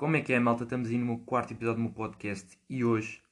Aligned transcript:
Como 0.00 0.16
é 0.16 0.22
que 0.22 0.32
é, 0.32 0.40
malta? 0.40 0.64
Estamos 0.64 0.88
aí 0.88 0.96
no 0.96 1.04
meu 1.04 1.18
quarto 1.18 1.52
episódio 1.52 1.76
do 1.76 1.82
meu 1.82 1.92
podcast 1.92 2.58
e 2.70 2.82
hoje 2.82 3.22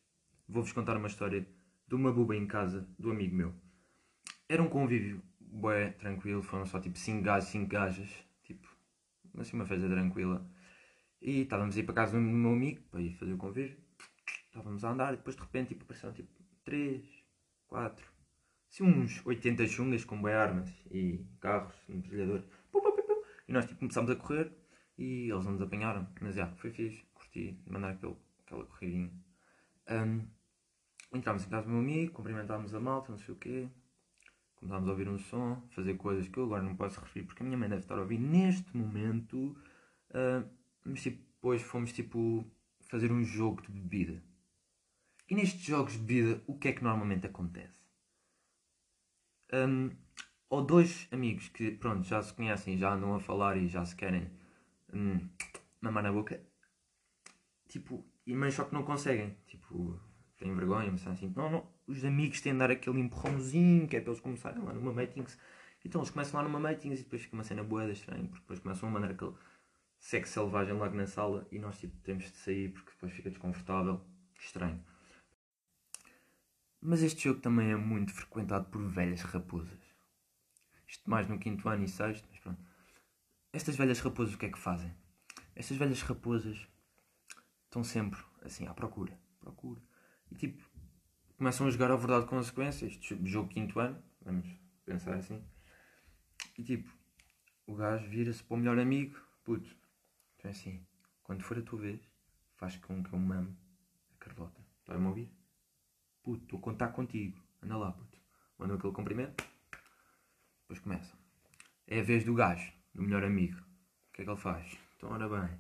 vou-vos 0.46 0.71
contar 0.71 0.98
uma 0.98 1.06
história 1.08 1.48
de 1.88 1.94
uma 1.94 2.12
buba 2.12 2.37
em 2.37 2.46
casa 2.46 2.87
do 2.98 3.10
amigo 3.10 3.34
meu. 3.34 3.54
Era 4.46 4.62
um 4.62 4.68
convívio 4.68 5.22
bué, 5.40 5.92
tranquilo, 5.92 6.42
foram 6.42 6.66
só 6.66 6.78
tipo 6.78 6.98
5 6.98 7.22
gajos, 7.22 7.48
5 7.48 7.66
gajas, 7.70 8.10
tipo, 8.42 8.68
assim 9.38 9.56
uma 9.56 9.64
festa 9.64 9.88
tranquila. 9.88 10.46
E 11.22 11.40
estávamos 11.40 11.74
a 11.74 11.81
ir 11.81 11.85
para 11.85 11.94
casa 11.94 12.19
do 12.19 12.21
meu 12.21 12.53
amigo 12.53 12.82
para 12.90 13.00
ir 13.00 13.14
fazer 13.14 13.32
o 13.32 13.38
convívio. 13.38 13.78
Estávamos 14.48 14.85
a 14.85 14.90
andar 14.90 15.14
e 15.14 15.16
depois 15.16 15.37
de 15.37 15.40
repente 15.40 15.69
tipo, 15.69 15.85
apareceram 15.85 16.12
tipo 16.12 16.28
3, 16.64 17.02
4, 17.66 18.06
assim 18.70 18.82
uns 18.84 19.24
80 19.24 19.66
chungas 19.69 20.05
com 20.05 20.20
bué 20.20 20.34
armas 20.34 20.69
e 20.91 21.24
carros, 21.41 21.74
metralhadores. 21.88 22.45
E 23.48 23.52
nós 23.55 23.64
tipo 23.64 23.80
começámos 23.80 24.10
a 24.10 24.16
correr 24.16 24.52
e 24.98 25.30
eles 25.30 25.45
não 25.45 25.52
nos 25.52 25.62
apanharam. 25.62 26.06
Mas 26.20 26.34
já, 26.34 26.48
foi 26.56 26.70
fixe, 26.70 27.02
curti 27.15 27.59
mandar 27.66 27.91
aquele, 27.91 28.16
aquela 28.45 28.66
corridinha. 28.66 29.11
Um, 29.88 30.27
entramos 31.16 31.47
em 31.47 31.48
casa 31.48 31.66
do 31.66 31.73
meu 31.73 31.80
amigo, 31.80 32.12
cumprimentámos 32.12 32.74
a 32.74 32.80
malta, 32.80 33.12
não 33.12 33.19
sei 33.19 33.34
o 33.34 33.38
quê. 33.38 33.69
Começámos 34.57 34.88
a 34.88 34.91
ouvir 34.91 35.09
um 35.09 35.19
som, 35.19 35.62
fazer 35.71 35.95
coisas 35.95 36.27
que 36.29 36.37
eu 36.37 36.45
agora 36.45 36.62
não 36.62 36.74
posso 36.74 37.01
referir 37.01 37.24
porque 37.24 37.43
a 37.43 37.47
minha 37.47 37.57
mãe 37.57 37.69
deve 37.69 37.83
estar 37.83 37.97
a 37.97 38.01
ouvir 38.01 38.19
neste 38.19 38.77
momento. 38.77 39.57
Uh, 40.11 40.48
mas 40.84 41.02
tipo, 41.02 41.23
depois 41.35 41.62
fomos 41.62 41.93
tipo 41.93 42.45
fazer 42.91 43.12
um 43.12 43.23
jogo 43.23 43.62
de 43.62 43.71
bebida. 43.71 44.23
E 45.30 45.35
nestes 45.35 45.62
jogos 45.62 45.93
de 45.93 45.99
bebida, 45.99 46.43
o 46.46 46.59
que 46.59 46.69
é 46.69 46.73
que 46.73 46.83
normalmente 46.83 47.27
acontece? 47.27 47.79
Um, 49.52 49.91
ou 50.51 50.65
dois 50.65 51.07
amigos 51.12 51.49
que, 51.51 51.71
pronto, 51.71 52.07
já 52.07 52.23
se 52.23 52.33
conhecem, 52.33 52.79
já 52.79 52.95
andam 52.95 53.15
a 53.15 53.21
falar 53.21 53.57
e 53.57 53.69
já 53.69 53.85
se 53.85 53.95
querem 53.95 54.30
hum, 54.92 55.28
mamar 55.80 56.02
na 56.02 56.12
boca, 56.12 56.41
tipo, 57.69 58.05
e 58.27 58.34
mas 58.34 58.55
só 58.55 58.65
que 58.65 58.74
não 58.74 58.83
conseguem, 58.83 59.37
tipo, 59.46 60.01
têm 60.37 60.54
vergonha, 60.54 60.90
mas 60.90 61.07
assim, 61.07 61.32
não, 61.37 61.51
não, 61.51 61.68
os 61.87 62.04
amigos 62.04 62.40
têm 62.40 62.52
de 62.52 62.59
dar 62.59 62.71
aquele 62.71 63.01
empurrãozinho, 63.01 63.88
que 63.88 63.96
é 63.96 64.00
para 64.00 64.10
eles 64.10 64.20
começarem 64.20 64.62
lá 64.62 64.72
numa 64.72 64.92
meetings, 64.92 65.38
então 65.84 66.00
eles 66.00 66.10
começam 66.10 66.40
lá 66.40 66.48
numa 66.48 66.60
meetings 66.60 67.00
e 67.00 67.04
depois 67.04 67.22
fica 67.22 67.34
uma 67.34 67.44
cena 67.44 67.62
boa 67.62 67.90
estranha, 67.90 68.26
porque 68.28 68.40
depois 68.40 68.58
começam 68.60 68.88
a 68.88 68.92
mandar 68.92 69.10
aquele 69.10 69.34
sexo 69.98 70.34
selvagem 70.34 70.74
logo 70.74 70.94
na 70.94 71.06
sala 71.06 71.46
e 71.50 71.58
nós 71.58 71.78
tipo 71.78 71.96
temos 72.00 72.24
de 72.24 72.36
sair 72.36 72.72
porque 72.72 72.91
depois 72.92 73.12
fica 73.12 73.30
desconfortável, 73.30 74.00
estranho. 74.38 74.82
Mas 76.80 77.02
este 77.02 77.24
jogo 77.24 77.41
também 77.41 77.72
é 77.72 77.76
muito 77.76 78.12
frequentado 78.12 78.66
por 78.66 78.80
velhas 78.82 79.22
raposas. 79.22 79.78
Isto 80.86 81.10
mais 81.10 81.28
no 81.28 81.38
quinto 81.38 81.68
ano 81.68 81.84
e 81.84 81.88
sexto. 81.88 82.28
Estas 83.52 83.77
velhas 83.77 84.00
raposas 84.00 84.34
o 84.34 84.38
que 84.38 84.46
é 84.46 84.50
que 84.50 84.58
fazem? 84.58 84.94
Estas 85.54 85.77
velhas 85.77 86.02
raposas 86.02 86.68
estão 87.64 87.82
sempre 87.82 88.20
assim 88.42 88.66
à 88.66 88.74
procura, 88.74 89.18
procura. 89.41 89.80
E 90.30 90.34
tipo, 90.34 90.62
começam 91.36 91.66
a 91.66 91.70
jogar 91.70 91.91
a 91.91 91.96
verdade 91.96 92.26
com 92.26 92.36
consequências. 92.36 92.98
Jogo 93.24 93.48
quinto 93.48 93.80
ano, 93.80 94.02
vamos 94.20 94.46
pensar 94.84 95.14
assim. 95.14 95.42
E 96.58 96.62
tipo, 96.62 96.92
o 97.66 97.74
gajo 97.74 98.08
vira-se 98.08 98.42
para 98.42 98.54
o 98.54 98.58
melhor 98.58 98.78
amigo, 98.78 99.19
puto. 99.44 99.74
Então 100.36 100.50
é 100.50 100.52
assim, 100.52 100.86
quando 101.22 101.42
for 101.42 101.58
a 101.58 101.62
tua 101.62 101.80
vez, 101.80 102.00
faz 102.56 102.76
com 102.76 103.02
que 103.02 103.12
eu 103.12 103.19
mame 103.19 103.56
a 104.14 104.16
Carlota. 104.19 104.60
Estás-me 104.80 105.06
a 105.06 105.08
ouvir? 105.08 105.32
Puto, 106.22 106.44
estou 106.44 106.58
a 106.58 106.62
contar 106.62 106.88
contigo. 106.88 107.42
Anda 107.62 107.76
lá, 107.76 107.92
puto. 107.92 108.19
Manda 108.58 108.74
aquele 108.74 108.92
cumprimento. 108.92 109.42
Depois 110.62 110.80
começa. 110.80 111.16
É 111.86 112.00
a 112.00 112.02
vez 112.02 112.24
do 112.24 112.34
gajo, 112.34 112.72
do 112.98 113.04
melhor 113.04 113.22
amigo. 113.24 113.58
O 113.58 114.12
que 114.12 114.22
é 114.22 114.24
que 114.24 114.30
ele 114.30 114.41
faz? 114.41 114.77
Então, 114.96 115.10
ora 115.10 115.28
bem. 115.28 115.56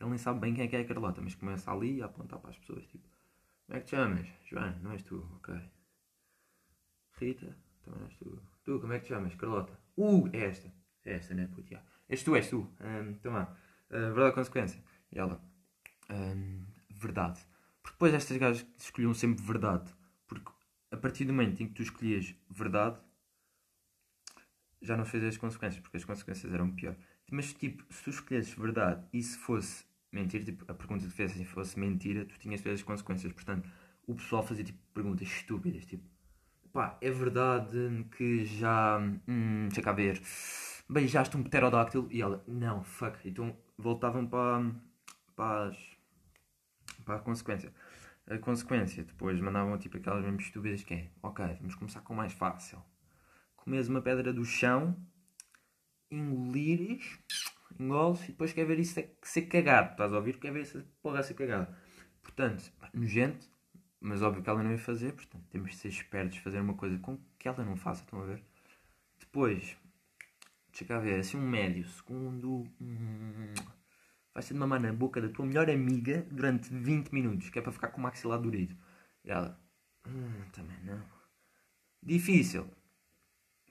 Ele 0.00 0.10
nem 0.10 0.18
sabe 0.18 0.40
bem 0.40 0.54
quem 0.54 0.64
é 0.64 0.68
que 0.68 0.76
é 0.76 0.80
a 0.80 0.84
Carlota, 0.86 1.20
mas 1.20 1.34
começa 1.34 1.70
ali 1.70 2.02
a 2.02 2.06
apontar 2.06 2.38
para 2.38 2.50
as 2.50 2.58
pessoas. 2.58 2.86
Tipo, 2.86 3.04
como 3.66 3.76
é 3.76 3.80
que 3.80 3.86
te 3.86 3.90
chamas? 3.90 4.26
João, 4.46 4.78
não 4.82 4.92
és 4.92 5.02
tu? 5.02 5.28
Ok. 5.36 5.54
Rita, 7.18 7.56
também 7.82 8.00
não 8.00 8.06
és 8.06 8.16
tu. 8.16 8.42
Tu, 8.64 8.80
como 8.80 8.92
é 8.92 8.98
que 8.98 9.04
te 9.04 9.08
chamas? 9.08 9.34
Carlota. 9.34 9.78
Uh, 9.96 10.28
é 10.32 10.46
esta. 10.46 10.72
É 11.04 11.12
esta, 11.14 11.34
né, 11.34 11.46
puto? 11.46 11.68
Yeah. 11.68 11.86
És 12.08 12.22
tu, 12.22 12.34
és 12.34 12.48
tu. 12.48 12.70
Um, 12.80 13.10
então 13.10 13.32
vá. 13.32 13.54
Uh, 13.90 14.14
verdade 14.14 14.28
ou 14.28 14.32
consequência? 14.32 14.82
E 15.12 15.18
ela. 15.18 15.40
Um, 16.10 16.64
verdade. 16.90 17.40
Porque 17.82 17.96
depois 17.96 18.14
estas 18.14 18.36
gajas 18.38 18.66
escolhiam 18.78 19.12
sempre 19.12 19.44
verdade. 19.44 19.94
Porque 20.26 20.50
a 20.90 20.96
partir 20.96 21.26
do 21.26 21.34
momento 21.34 21.62
em 21.62 21.68
que 21.68 21.74
tu 21.74 21.82
escolhias 21.82 22.34
verdade, 22.50 22.98
já 24.80 24.96
não 24.96 25.04
fez 25.04 25.24
as 25.24 25.36
consequências, 25.36 25.80
porque 25.80 25.96
as 25.96 26.04
consequências 26.04 26.52
eram 26.52 26.70
pior. 26.70 26.96
Mas 27.30 27.52
tipo, 27.52 27.84
se 27.92 28.04
tu 28.04 28.10
escolhesses 28.10 28.54
verdade 28.54 29.04
e 29.12 29.22
se 29.22 29.36
fosse 29.38 29.84
mentira, 30.12 30.44
tipo, 30.44 30.64
a 30.70 30.74
pergunta 30.74 31.04
que 31.04 31.12
fez 31.12 31.32
se 31.32 31.44
fosse 31.44 31.78
mentira, 31.78 32.24
tu 32.24 32.38
tinhas 32.38 32.64
as 32.66 32.82
consequências. 32.82 33.32
Portanto, 33.32 33.68
o 34.06 34.14
pessoal 34.14 34.42
fazia 34.42 34.64
tipo 34.64 34.78
perguntas 34.94 35.26
estúpidas, 35.28 35.84
tipo, 35.84 36.04
pá, 36.72 36.96
é 37.00 37.10
verdade 37.10 38.06
que 38.16 38.44
já, 38.44 38.98
hum, 39.28 39.66
deixa 39.68 39.82
cá 39.82 39.92
ver, 39.92 40.20
beijaste 40.88 41.36
um 41.36 41.42
pterodáctilo? 41.42 42.08
E 42.10 42.22
ela, 42.22 42.44
não, 42.46 42.84
fuck. 42.84 43.18
Então 43.28 43.56
voltavam 43.76 44.26
para, 44.26 44.72
para, 45.34 45.68
as, 45.68 45.76
para 47.04 47.16
a 47.16 47.18
consequência. 47.20 47.72
A 48.28 48.38
consequência, 48.38 49.04
depois 49.04 49.40
mandavam 49.40 49.78
tipo 49.78 49.96
aquelas 49.98 50.24
mesmo 50.24 50.40
estúpidas 50.40 50.82
que 50.82 50.94
é, 50.94 51.10
ok, 51.22 51.44
vamos 51.60 51.74
começar 51.76 52.00
com 52.00 52.12
o 52.12 52.16
mais 52.16 52.32
fácil 52.32 52.82
comes 53.66 53.88
uma 53.88 54.00
pedra 54.00 54.32
do 54.32 54.44
chão, 54.44 54.96
engolires, 56.08 57.18
engoles 57.78 58.22
e 58.24 58.28
depois 58.28 58.52
quer 58.52 58.64
ver 58.64 58.78
isso 58.78 58.98
ser 59.22 59.42
cagado. 59.42 59.90
Estás 59.90 60.12
a 60.12 60.16
ouvir? 60.16 60.38
Quer 60.38 60.52
ver 60.52 60.62
essa 60.62 60.86
porra 61.02 61.22
ser 61.22 61.34
cagada. 61.34 61.76
Portanto, 62.22 62.72
nojento, 62.94 63.50
mas 64.00 64.22
óbvio 64.22 64.42
que 64.42 64.48
ela 64.48 64.62
não 64.62 64.70
ia 64.70 64.78
fazer, 64.78 65.12
portanto 65.12 65.44
temos 65.50 65.72
de 65.72 65.76
ser 65.78 65.88
espertos, 65.88 66.38
fazer 66.38 66.60
uma 66.60 66.74
coisa 66.74 66.96
com 66.98 67.18
que 67.38 67.48
ela 67.48 67.64
não 67.64 67.76
faça, 67.76 68.02
estão 68.02 68.22
a 68.22 68.26
ver? 68.26 68.42
Depois, 69.18 69.76
deixa 70.70 70.84
cá 70.84 71.00
ver, 71.00 71.18
assim 71.18 71.36
um 71.36 71.48
médio 71.48 71.84
segundo. 71.88 72.64
Hum, 72.80 73.54
vai 74.32 74.42
ser 74.42 74.54
de 74.54 74.60
mamar 74.60 74.80
na 74.80 74.92
boca 74.92 75.20
da 75.20 75.28
tua 75.28 75.44
melhor 75.44 75.68
amiga 75.68 76.24
durante 76.30 76.72
20 76.72 77.10
minutos, 77.10 77.50
que 77.50 77.58
é 77.58 77.62
para 77.62 77.72
ficar 77.72 77.88
com 77.88 77.98
o 77.98 78.02
maxilar 78.02 78.40
durido. 78.40 78.76
E 79.24 79.30
ela, 79.30 79.60
hum, 80.06 80.44
também 80.52 80.78
não. 80.84 81.02
Difícil, 82.02 82.70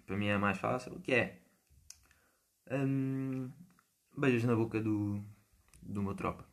para 0.05 0.17
mim 0.17 0.27
é 0.27 0.37
mais 0.37 0.57
fácil, 0.57 0.99
que 1.01 1.13
é 1.13 1.41
um, 2.71 3.51
beijos 4.17 4.43
na 4.43 4.55
boca 4.55 4.81
do, 4.81 5.23
do 5.81 6.03
meu 6.03 6.15
tropa. 6.15 6.47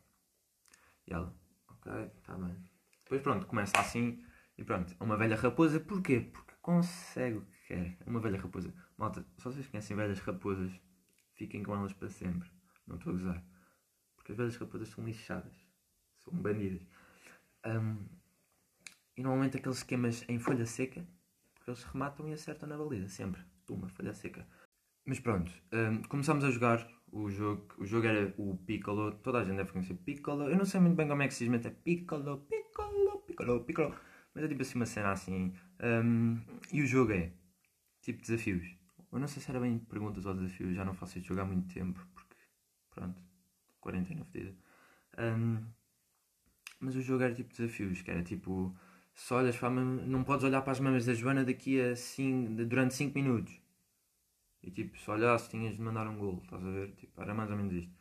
E 1.07 1.13
ela, 1.13 1.35
ok, 1.67 1.91
está 2.17 2.35
bem. 2.37 2.55
Depois 3.03 3.21
pronto, 3.21 3.45
começa 3.45 3.77
assim 3.77 4.23
e 4.57 4.63
pronto, 4.63 4.95
é 4.99 5.03
uma 5.03 5.17
velha 5.17 5.35
raposa, 5.35 5.79
porquê? 5.79 6.19
Porque 6.19 6.53
consegue 6.61 7.37
o 7.37 7.45
que 7.45 7.67
quer. 7.67 7.97
É 7.99 8.09
uma 8.09 8.19
velha 8.19 8.39
raposa. 8.39 8.73
Malta, 8.97 9.25
se 9.37 9.43
vocês 9.43 9.67
conhecem 9.67 9.95
velhas 9.95 10.19
raposas, 10.19 10.71
fiquem 11.33 11.63
com 11.63 11.75
elas 11.75 11.93
para 11.93 12.09
sempre. 12.09 12.49
Não 12.87 12.97
estou 12.97 13.11
a 13.11 13.15
gozar. 13.15 13.45
Porque 14.15 14.31
as 14.31 14.37
velhas 14.37 14.55
raposas 14.55 14.89
são 14.89 15.03
lixadas. 15.03 15.55
São 16.19 16.33
bandidas. 16.33 16.85
Um, 17.65 18.05
e 19.15 19.21
normalmente 19.21 19.57
aqueles 19.57 19.77
esquemas 19.77 20.23
em 20.27 20.39
folha 20.39 20.65
seca 20.65 21.05
porque 21.63 21.71
eles 21.71 21.83
rematam 21.85 22.27
e 22.27 22.33
acertam 22.33 22.67
na 22.67 22.77
baliza, 22.77 23.07
sempre. 23.07 23.41
Tuma, 23.65 23.87
falha 23.87 24.13
seca. 24.13 24.45
Mas 25.05 25.19
pronto, 25.21 25.49
um, 25.71 26.03
começámos 26.03 26.43
a 26.43 26.51
jogar 26.51 26.85
o 27.09 27.29
jogo. 27.29 27.73
O 27.77 27.85
jogo 27.85 28.05
era 28.05 28.33
o 28.37 28.57
Piccolo, 28.57 29.13
toda 29.23 29.39
a 29.39 29.43
gente 29.45 29.55
deve 29.55 29.71
conhecer 29.71 29.93
Piccolo. 29.95 30.49
Eu 30.49 30.57
não 30.57 30.65
sei 30.65 30.81
muito 30.81 30.95
bem 30.95 31.07
como 31.07 31.21
é 31.21 31.27
que 31.27 31.33
se 31.33 31.47
diz, 31.47 31.65
é 31.65 31.69
Piccolo, 31.69 32.45
Piccolo, 32.49 33.19
Piccolo, 33.25 33.63
Piccolo. 33.63 33.95
Mas 34.33 34.43
é 34.43 34.47
tipo 34.49 34.61
assim 34.61 34.75
uma 34.75 34.85
cena 34.85 35.11
assim. 35.11 35.53
Um, 35.81 36.41
e 36.73 36.81
o 36.81 36.85
jogo 36.85 37.13
é 37.13 37.31
tipo 38.01 38.21
desafios. 38.21 38.75
Eu 39.09 39.19
não 39.19 39.27
sei 39.27 39.41
se 39.41 39.49
era 39.49 39.59
bem 39.59 39.79
perguntas 39.79 40.25
ou 40.25 40.33
desafios, 40.33 40.75
já 40.75 40.83
não 40.83 40.93
faço 40.93 41.17
este 41.17 41.29
jogo 41.29 41.41
há 41.41 41.45
muito 41.45 41.73
tempo, 41.73 42.05
porque 42.13 42.35
pronto, 42.89 43.21
quarentena 43.79 44.25
fedida. 44.25 44.53
Um, 45.17 45.63
mas 46.81 46.95
o 46.97 47.01
jogo 47.01 47.23
era 47.23 47.33
tipo 47.33 47.51
desafios, 47.51 48.01
que 48.01 48.11
era 48.11 48.23
tipo 48.23 48.75
se 49.13 49.33
olhas 49.33 49.55
para 49.57 49.69
não 49.69 50.23
podes 50.23 50.43
olhar 50.43 50.61
para 50.61 50.71
as 50.71 50.79
mamas 50.79 51.05
da 51.05 51.13
Joana 51.13 51.45
daqui 51.45 51.79
a 51.79 51.95
cinco, 51.95 52.65
durante 52.65 52.93
5 52.95 53.13
minutos. 53.17 53.61
E 54.61 54.71
tipo, 54.71 54.97
se 54.97 55.09
olhasse 55.09 55.49
tinhas 55.49 55.75
de 55.75 55.81
mandar 55.81 56.07
um 56.07 56.17
gol, 56.17 56.41
estás 56.43 56.65
a 56.65 56.71
ver? 56.71 56.95
Tipo, 56.95 57.21
era 57.21 57.33
mais 57.33 57.51
ou 57.51 57.57
menos 57.57 57.73
isto. 57.73 57.93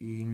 E, 0.00 0.24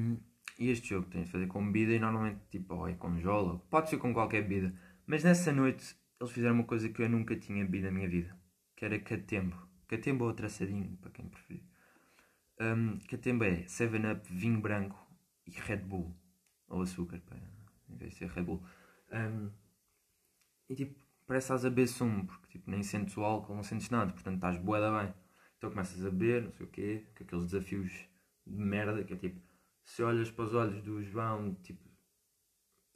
e 0.59 0.71
este 0.71 0.91
jogo 0.91 1.09
tem 1.09 1.25
de 1.25 1.31
fazer 1.31 1.47
com 1.49 1.65
bebida 1.67 1.93
e 1.93 1.99
normalmente 1.99 2.41
tipo, 2.51 2.75
oh, 2.75 2.87
é 2.89 2.95
com 2.95 3.19
jola, 3.19 3.59
pode 3.71 3.91
ser 3.91 3.99
com 3.99 4.15
qualquer 4.15 4.43
bebida. 4.43 4.75
Mas 5.07 5.25
nessa 5.25 5.53
noite 5.53 5.97
eles 6.21 6.33
fizeram 6.33 6.55
uma 6.55 6.65
coisa 6.65 6.89
que 6.89 7.03
eu 7.03 7.09
nunca 7.09 7.37
tinha 7.37 7.65
bebido 7.65 7.87
na 7.87 7.93
minha 7.93 8.09
vida, 8.09 8.37
que 8.77 8.85
era 8.85 8.99
catembo. 8.99 9.57
Catembo 9.89 10.25
ou 10.25 10.33
traçadinho, 10.33 10.97
para 10.99 11.11
quem 11.11 11.29
preferir. 11.29 11.63
Um, 12.61 12.99
catembo 13.09 13.45
é 13.45 13.65
7-Up, 13.65 14.33
vinho 14.33 14.61
branco 14.61 14.97
e 15.47 15.51
Red 15.51 15.79
Bull. 15.79 16.17
Ou 16.69 16.83
açúcar, 16.83 17.21
para, 17.21 17.37
em 17.89 17.97
vez 17.97 18.13
de 18.13 18.19
ser 18.19 18.29
Red 18.29 18.45
Bull. 18.45 18.63
Um, 19.13 19.51
e 20.69 20.75
tipo, 20.75 20.95
parece 21.27 21.47
que 21.49 21.53
estás 21.53 21.65
a 21.65 21.71
beber 21.71 21.89
sumo, 21.89 22.27
porque 22.27 22.49
tipo, 22.49 22.71
nem 22.71 22.83
sentes 22.83 23.17
o 23.17 23.23
álcool, 23.25 23.55
não 23.55 23.63
sentes 23.63 23.91
nada, 23.91 24.13
portanto 24.13 24.37
estás 24.37 24.57
boeda 24.59 24.91
bem. 24.99 25.15
Então 25.59 25.71
começas 25.71 26.05
a 26.05 26.11
beber, 26.11 26.43
não 26.45 26.53
sei 26.53 26.67
o 26.67 26.69
quê, 26.69 27.07
com 27.17 27.25
aqueles 27.25 27.45
desafios 27.47 27.93
de 28.47 28.63
merda, 28.63 29.05
que 29.05 29.15
é 29.15 29.17
tipo, 29.17 29.41
se 29.85 30.03
olhas 30.03 30.31
para 30.31 30.45
os 30.45 30.55
olhos 30.55 30.83
do 30.83 31.03
João, 31.03 31.55
tipo, 31.63 31.89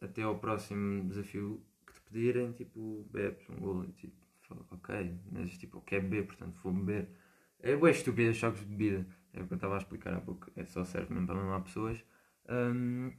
até 0.01 0.23
ao 0.23 0.39
próximo 0.39 1.09
desafio 1.09 1.65
que 1.87 1.93
te 1.95 2.01
pedirem, 2.03 2.53
tipo, 2.53 3.07
bebes 3.11 3.49
um 3.51 3.57
golo 3.57 3.85
e 3.85 3.93
tipo, 3.93 4.17
ok, 4.71 5.19
mas 5.31 5.57
tipo, 5.59 5.79
o 5.79 5.83
que 5.83 5.97
é 5.97 6.01
beber, 6.01 6.27
portanto 6.27 6.59
vou 6.63 6.73
beber. 6.73 7.09
É 7.61 7.77
boa 7.77 7.91
estúpida 7.91 8.33
choques 8.33 8.61
de 8.61 8.67
bebida, 8.67 9.07
é 9.33 9.43
o 9.43 9.47
que 9.47 9.53
eu 9.53 9.57
estava 9.57 9.75
a 9.75 9.79
explicar 9.79 10.15
há 10.15 10.21
pouco, 10.21 10.51
é 10.57 10.65
só 10.65 10.85
serve 10.85 11.13
mesmo 11.13 11.27
para 11.27 11.37
mamar 11.37 11.63
pessoas. 11.63 12.03
Hum, 12.49 13.13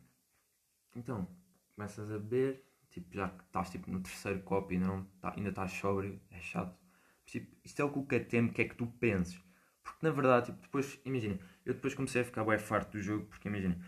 então, 0.95 1.27
começas 1.75 2.11
a 2.11 2.17
beber, 2.17 2.63
tipo, 2.89 3.13
já 3.13 3.29
que 3.29 3.43
estás 3.43 3.69
tipo, 3.69 3.89
no 3.91 4.01
terceiro 4.01 4.41
copo 4.41 4.73
e 4.73 4.77
não, 4.77 5.03
tá, 5.21 5.33
ainda 5.35 5.49
estás 5.49 5.71
sóbrio, 5.71 6.19
é 6.31 6.39
chato. 6.39 6.75
Mas, 7.23 7.31
tipo, 7.31 7.55
isto 7.63 7.81
é 7.81 7.85
o 7.85 7.91
que 7.91 7.99
o 7.99 8.05
Catem 8.05 8.49
quer 8.49 8.65
que 8.65 8.75
tu 8.75 8.87
penses. 8.87 9.39
Porque 9.83 10.05
na 10.05 10.11
verdade, 10.11 10.47
tipo, 10.47 10.61
depois, 10.61 10.99
imagina, 11.05 11.39
eu 11.65 11.73
depois 11.73 11.93
comecei 11.93 12.21
a 12.21 12.25
ficar 12.25 12.43
bem 12.43 12.59
farto 12.59 12.91
do 12.91 13.01
jogo, 13.01 13.25
porque 13.25 13.47
imagina, 13.47 13.79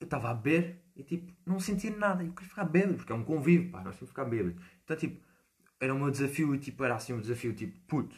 eu 0.00 0.04
estava 0.04 0.30
a 0.30 0.34
beber 0.34 0.82
e 0.94 1.02
tipo, 1.02 1.32
não 1.44 1.58
sentia 1.60 1.90
nada, 1.96 2.24
eu 2.24 2.32
queria 2.32 2.48
ficar 2.48 2.64
bêbado, 2.64 2.96
porque 2.96 3.12
é 3.12 3.14
um 3.14 3.24
convívio, 3.24 3.70
pá, 3.70 3.78
nós 3.78 3.96
temos 3.96 4.00
que 4.00 4.06
ficar 4.06 4.24
bêbado. 4.24 4.56
Então, 4.84 4.96
tipo, 4.96 5.24
era 5.80 5.94
o 5.94 5.98
meu 5.98 6.10
desafio 6.10 6.54
e 6.54 6.58
tipo, 6.58 6.84
era 6.84 6.94
assim 6.94 7.12
um 7.12 7.20
desafio, 7.20 7.54
tipo, 7.54 7.78
puto, 7.86 8.16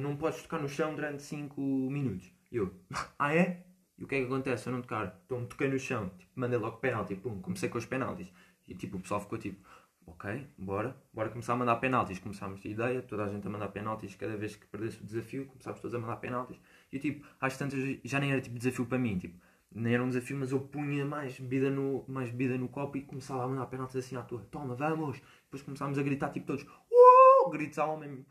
não 0.00 0.16
podes 0.16 0.42
tocar 0.42 0.60
no 0.60 0.68
chão 0.68 0.94
durante 0.94 1.22
5 1.22 1.60
minutos. 1.60 2.30
E 2.50 2.56
eu, 2.56 2.74
ah 3.18 3.34
é? 3.34 3.64
E 3.96 4.04
o 4.04 4.06
que 4.06 4.16
é 4.16 4.20
que 4.20 4.26
acontece 4.26 4.66
eu 4.68 4.72
não 4.72 4.82
tocar? 4.82 5.20
Então 5.24 5.40
me 5.40 5.46
toquei 5.46 5.68
no 5.68 5.78
chão, 5.78 6.10
tipo, 6.18 6.32
mandei 6.34 6.58
logo 6.58 6.78
penalti, 6.78 7.14
pum, 7.14 7.40
comecei 7.40 7.68
com 7.68 7.78
os 7.78 7.86
penaltis. 7.86 8.32
E 8.72 8.74
tipo, 8.74 8.96
o 8.96 9.00
pessoal 9.00 9.20
ficou 9.20 9.38
tipo, 9.38 9.60
ok, 10.06 10.46
bora, 10.56 10.96
bora 11.12 11.28
começar 11.28 11.52
a 11.52 11.56
mandar 11.56 11.76
penaltis. 11.76 12.18
Começámos 12.18 12.64
a 12.64 12.68
ideia, 12.68 13.02
toda 13.02 13.24
a 13.24 13.28
gente 13.28 13.46
a 13.46 13.50
mandar 13.50 13.68
penaltis, 13.68 14.14
cada 14.14 14.34
vez 14.34 14.56
que 14.56 14.66
perdesse 14.66 14.98
o 15.02 15.04
desafio, 15.04 15.44
começámos 15.44 15.78
todos 15.78 15.94
a 15.94 15.98
mandar 15.98 16.16
penaltis. 16.16 16.58
E 16.90 16.98
tipo, 16.98 17.26
às 17.38 17.58
tantas 17.58 17.78
já 18.02 18.18
nem 18.18 18.32
era 18.32 18.40
tipo 18.40 18.58
desafio 18.58 18.86
para 18.86 18.98
mim, 18.98 19.18
tipo, 19.18 19.38
nem 19.70 19.92
era 19.92 20.02
um 20.02 20.08
desafio, 20.08 20.38
mas 20.38 20.52
eu 20.52 20.60
punha 20.60 21.04
mais 21.04 21.38
bebida 21.38 21.68
no, 21.68 22.02
mais 22.08 22.30
bebida 22.30 22.56
no 22.56 22.66
copo 22.66 22.96
e 22.96 23.02
começava 23.02 23.44
a 23.44 23.48
mandar 23.48 23.66
penaltis 23.66 23.96
assim 23.96 24.16
à 24.16 24.22
toa. 24.22 24.40
Toma, 24.50 24.74
vamos! 24.74 25.20
Depois 25.44 25.62
começámos 25.62 25.98
a 25.98 26.02
gritar 26.02 26.30
tipo 26.30 26.46
todos, 26.46 26.62
uh! 26.64 27.50
gritos 27.50 27.78
ao 27.78 27.94
homem. 27.94 28.24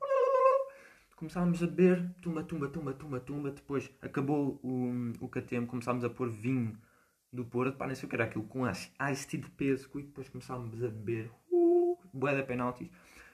Começámos 1.17 1.61
a 1.61 1.67
beber, 1.67 2.15
tumba, 2.19 2.41
tumba, 2.43 2.67
tumba, 2.67 2.93
tumba, 2.93 3.19
tumba. 3.19 3.51
Depois 3.51 3.91
acabou 4.01 4.59
o, 4.63 5.13
o 5.19 5.29
KTM, 5.29 5.67
começámos 5.67 6.03
a 6.03 6.09
pôr 6.09 6.31
vinho 6.31 6.75
do 7.31 7.45
Porto, 7.45 7.78
pá, 7.78 7.88
nem 7.88 7.95
sei 7.95 8.06
o 8.06 8.10
que 8.10 8.16
era 8.16 8.25
aquilo, 8.25 8.44
com 8.45 8.69
ice, 8.69 8.92
ice 9.12 9.28
tea 9.28 9.39
de 9.39 9.50
peso, 9.51 9.89
e 9.95 10.04
depois 10.04 10.28
começámos 10.30 10.83
a 10.83 10.88
beber, 10.88 11.31
uh, 11.51 11.98
bué 12.13 12.36
de 12.36 12.44
penaltis. 12.44 12.89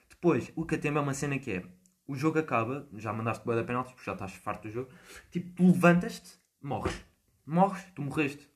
Depois, 0.09 0.51
o 0.55 0.65
KTM 0.65 0.97
é 0.97 1.01
uma 1.01 1.13
cena 1.13 1.39
que 1.39 1.51
é, 1.51 1.63
o 2.07 2.15
jogo 2.15 2.39
acaba, 2.39 2.87
já 2.95 3.11
mandaste 3.11 3.43
bué 3.45 3.55
de 3.55 3.63
penaltis, 3.63 3.93
porque 3.93 4.05
já 4.05 4.13
estás 4.13 4.33
farto 4.33 4.67
do 4.67 4.71
jogo, 4.71 4.89
tipo, 5.31 5.51
tu 5.51 5.67
levantas-te, 5.67 6.37
morres. 6.61 7.05
Morres, 7.45 7.83
tu 7.95 8.01
morreste. 8.01 8.47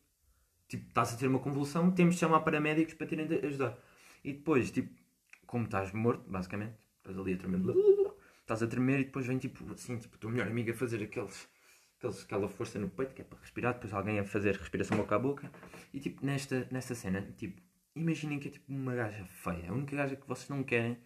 Tipo, 0.68 0.88
estás 0.88 1.14
a 1.14 1.18
ter 1.18 1.28
uma 1.28 1.40
convulsão, 1.40 1.92
temos 1.92 2.16
de 2.16 2.20
chamar 2.22 2.42
paramédicos 2.42 2.94
para 2.94 3.08
terem 3.08 3.28
de 3.28 3.46
ajudar. 3.46 3.78
E 4.24 4.34
depois, 4.34 4.72
tipo, 4.72 4.94
como 5.46 5.66
estás 5.66 5.92
morto, 5.92 6.30
basicamente, 6.30 6.76
estás 6.98 7.18
ali 7.18 7.34
a 7.34 7.38
tremer, 7.38 7.76
estás 8.40 8.64
a 8.64 8.68
tremer 8.68 9.00
e 9.02 9.04
depois 9.06 9.26
vem, 9.26 9.38
tipo, 9.38 9.70
assim, 9.74 9.98
tipo, 9.98 10.16
o 10.16 10.20
teu 10.20 10.30
melhor 10.30 10.48
amigo 10.48 10.72
a 10.72 10.74
fazer 10.74 11.04
aqueles, 11.04 11.48
aquela 12.08 12.48
força 12.50 12.80
no 12.80 12.90
peito 12.90 13.14
que 13.14 13.22
é 13.22 13.26
para 13.26 13.40
respirar, 13.40 13.74
depois 13.74 13.94
alguém 13.94 14.20
a 14.20 14.24
fazer 14.24 14.56
respiração 14.56 14.98
boca 14.98 15.16
a 15.16 15.20
boca. 15.20 15.52
E 15.94 16.00
tipo, 16.00 16.26
nesta, 16.26 16.68
nesta 16.72 16.96
cena, 16.96 17.22
tipo, 17.38 17.62
imaginem 17.96 18.40
que 18.40 18.48
é 18.48 18.52
tipo 18.52 18.72
uma 18.72 18.96
gaja 18.96 19.24
feia. 19.26 19.70
A 19.70 19.74
única 19.74 19.96
gaja 19.96 20.16
que 20.16 20.28
vocês 20.28 20.50
não 20.50 20.64
querem 20.64 20.98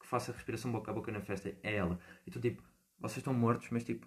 que 0.00 0.06
faça 0.06 0.32
respiração 0.32 0.72
boca 0.72 0.90
a 0.90 0.94
boca 0.94 1.12
na 1.12 1.20
festa 1.20 1.54
é 1.62 1.76
ela. 1.76 1.98
Então, 2.26 2.40
tipo, 2.40 2.62
vocês 2.98 3.18
estão 3.18 3.34
mortos, 3.34 3.68
mas 3.70 3.84
tipo, 3.84 4.06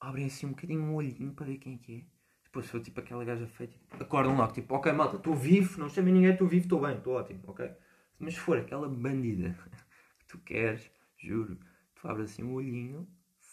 abrem 0.00 0.26
assim 0.26 0.46
um 0.46 0.50
bocadinho 0.50 0.82
um 0.82 0.94
olhinho 0.94 1.32
para 1.32 1.46
ver 1.46 1.58
quem 1.58 1.74
é 1.74 1.78
que 1.78 1.96
é. 1.96 2.14
Depois, 2.44 2.66
se 2.66 2.72
for 2.72 2.80
tipo 2.80 3.00
aquela 3.00 3.24
gaja 3.24 3.46
feia, 3.46 3.68
tipo, 3.68 4.02
acordam 4.02 4.36
logo, 4.36 4.52
tipo, 4.52 4.74
ok, 4.74 4.92
malta, 4.92 5.16
estou 5.16 5.34
vivo, 5.34 5.80
não 5.80 5.88
chamem 5.88 6.14
ninguém, 6.14 6.32
estou 6.32 6.46
vivo, 6.46 6.64
estou 6.64 6.80
bem, 6.80 6.96
estou 6.96 7.14
ótimo, 7.14 7.40
ok? 7.46 7.70
Mas 8.18 8.34
se 8.34 8.40
for 8.40 8.58
aquela 8.58 8.88
bandida 8.88 9.56
que 10.18 10.26
tu 10.26 10.38
queres, 10.38 10.90
juro, 11.18 11.58
tu 11.94 12.08
abres 12.08 12.30
assim 12.30 12.44
um 12.44 12.54
olhinho 12.54 13.08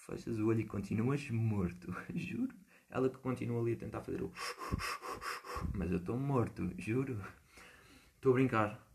fechas 0.05 0.39
o 0.39 0.47
olho 0.47 0.61
e 0.61 0.65
continuas 0.65 1.29
morto, 1.29 1.93
juro. 2.13 2.53
Ela 2.89 3.09
que 3.09 3.17
continua 3.17 3.61
ali 3.61 3.73
a 3.73 3.77
tentar 3.77 4.01
fazer 4.01 4.21
o. 4.21 4.31
Mas 5.73 5.91
eu 5.91 5.97
estou 5.97 6.17
morto, 6.17 6.69
juro. 6.77 7.21
Estou 8.15 8.31
a 8.31 8.35
brincar. 8.35 8.87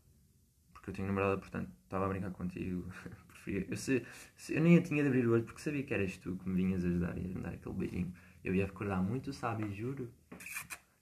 Porque 0.71 0.91
eu 0.91 0.93
tenho 0.93 1.07
namorada, 1.07 1.37
portanto, 1.37 1.71
estava 1.83 2.05
a 2.05 2.09
brincar 2.09 2.31
contigo. 2.31 2.85
Eu, 3.47 3.77
se, 3.77 4.05
se, 4.35 4.55
eu 4.55 4.61
nem 4.61 4.81
tinha 4.81 5.01
de 5.01 5.07
abrir 5.07 5.25
o 5.25 5.31
olho 5.31 5.45
porque 5.45 5.61
sabia 5.61 5.81
que 5.81 5.93
eras 5.93 6.17
tu 6.17 6.35
que 6.35 6.49
me 6.49 6.55
vinhas 6.55 6.83
ajudar 6.83 7.17
e 7.17 7.33
a 7.33 7.39
dar 7.39 7.53
aquele 7.53 7.75
beijinho. 7.75 8.13
Eu 8.43 8.53
ia 8.53 8.65
recordar 8.65 9.01
muito, 9.01 9.31
sabe, 9.31 9.73
juro. 9.73 10.11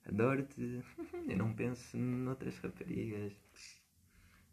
Adoro-te. 0.08 0.84
Eu 1.28 1.38
não 1.38 1.52
penso 1.56 1.98
noutras 1.98 2.56
raparigas. 2.60 3.34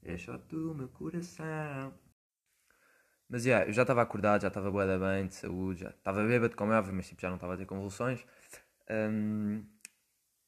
É 0.03 0.17
só 0.17 0.39
tu, 0.39 0.75
meu 0.75 0.89
coração. 0.89 1.93
Mas 3.33 3.47
yeah, 3.47 3.67
eu 3.67 3.73
já 3.73 3.81
estava 3.81 4.03
acordado, 4.03 4.43
já 4.43 4.49
estava 4.49 4.71
boa 4.71 4.87
da 4.87 4.99
bem, 4.99 5.27
de 5.27 5.35
saúde, 5.35 5.81
já 5.81 5.89
estava 5.89 6.23
bêbado, 6.23 6.55
como 6.55 6.71
é 6.71 6.79
óbvio, 6.79 6.93
mas 6.93 7.09
tipo, 7.09 7.23
já 7.23 7.29
não 7.31 7.37
estava 7.37 7.55
a 7.55 7.57
ter 7.57 7.65
convulsões. 7.65 8.23
Um, 8.91 9.65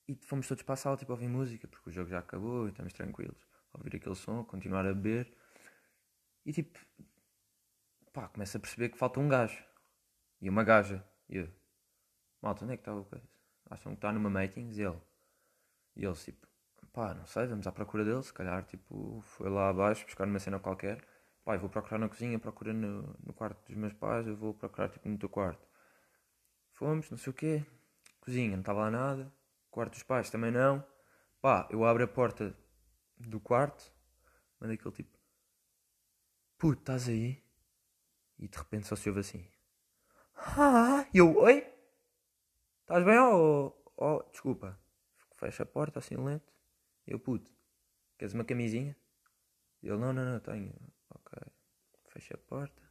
e 0.06 0.14
fomos 0.16 0.46
todos 0.46 0.62
para 0.62 0.74
a 0.74 0.76
sala 0.76 0.94
tipo, 0.94 1.10
a 1.10 1.14
ouvir 1.14 1.28
música, 1.28 1.66
porque 1.66 1.88
o 1.88 1.92
jogo 1.92 2.10
já 2.10 2.18
acabou 2.18 2.66
e 2.66 2.72
estamos 2.72 2.92
tranquilos. 2.92 3.38
A 3.72 3.78
ouvir 3.78 3.96
aquele 3.96 4.14
som, 4.14 4.44
continuar 4.44 4.84
a 4.86 4.92
beber. 4.92 5.34
E 6.44 6.52
tipo, 6.52 6.78
pá, 8.12 8.28
começo 8.28 8.58
a 8.58 8.60
perceber 8.60 8.90
que 8.90 8.98
falta 8.98 9.18
um 9.18 9.30
gajo. 9.30 9.64
E 10.42 10.50
uma 10.50 10.62
gaja. 10.62 11.02
E 11.26 11.38
eu, 11.38 11.48
malta, 12.42 12.64
onde 12.64 12.74
é 12.74 12.76
que 12.76 12.82
está 12.82 12.94
o 12.94 13.02
coisa? 13.06 13.26
Acham 13.70 13.92
que 13.92 13.96
está 13.96 14.12
numa 14.12 14.28
meetings? 14.28 14.76
E 14.76 14.82
ele, 14.82 15.00
e 15.96 16.04
eles 16.04 16.22
tipo, 16.22 16.46
pá, 16.92 17.14
não 17.14 17.24
sei, 17.24 17.46
vamos 17.46 17.66
à 17.66 17.72
procura 17.72 18.04
dele. 18.04 18.22
Se 18.22 18.34
calhar, 18.34 18.62
tipo, 18.64 19.22
foi 19.22 19.48
lá 19.48 19.70
abaixo 19.70 20.04
buscar 20.04 20.28
uma 20.28 20.38
cena 20.38 20.58
qualquer 20.58 21.13
pai, 21.44 21.58
vou 21.58 21.68
procurar 21.68 21.98
na 21.98 22.08
cozinha, 22.08 22.38
procura 22.38 22.72
no, 22.72 23.14
no 23.22 23.32
quarto 23.32 23.64
dos 23.66 23.76
meus 23.76 23.92
pais, 23.92 24.26
eu 24.26 24.36
vou 24.36 24.54
procurar 24.54 24.88
tipo 24.88 25.08
no 25.08 25.18
teu 25.18 25.28
quarto. 25.28 25.66
Fomos, 26.72 27.10
não 27.10 27.18
sei 27.18 27.30
o 27.30 27.34
quê, 27.34 27.64
cozinha, 28.20 28.52
não 28.52 28.60
estava 28.60 28.80
lá 28.80 28.90
nada, 28.90 29.32
quarto 29.70 29.92
dos 29.92 30.02
pais 30.02 30.30
também 30.30 30.50
não. 30.50 30.84
Pá, 31.40 31.68
eu 31.70 31.84
abro 31.84 32.02
a 32.02 32.08
porta 32.08 32.56
do 33.18 33.38
quarto, 33.38 33.92
mando 34.58 34.72
aquele 34.72 34.94
tipo, 34.94 35.18
puto, 36.56 36.80
estás 36.80 37.08
aí? 37.08 37.42
E 38.38 38.48
de 38.48 38.58
repente 38.58 38.86
só 38.86 38.96
se 38.96 39.08
ouve 39.08 39.20
assim, 39.20 39.46
ah, 40.36 41.06
eu, 41.14 41.36
oi? 41.36 41.66
Estás 42.80 43.04
bem 43.04 43.18
ou, 43.18 43.92
oh, 43.96 44.16
oh, 44.16 44.22
desculpa, 44.30 44.78
fecha 45.36 45.62
a 45.62 45.66
porta 45.66 45.98
assim 45.98 46.16
lento, 46.16 46.52
eu, 47.06 47.18
puto, 47.18 47.52
queres 48.18 48.34
uma 48.34 48.44
camisinha? 48.44 48.96
Ele, 49.82 49.98
não, 49.98 50.12
não, 50.14 50.24
não, 50.24 50.40
tenho. 50.40 50.72
Fecha 52.14 52.34
a 52.34 52.38
porta. 52.38 52.82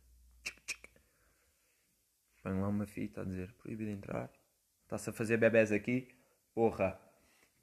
Põe 2.43 2.59
lá 2.59 2.67
uma 2.67 2.85
fita 2.85 3.21
a 3.21 3.23
dizer 3.23 3.53
proibido 3.53 3.89
entrar. 3.89 4.29
Está-se 4.83 5.09
a 5.09 5.13
fazer 5.13 5.37
bebés 5.37 5.71
aqui. 5.71 6.13
Porra. 6.53 6.99